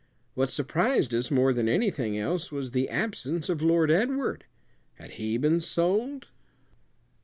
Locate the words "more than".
1.29-1.69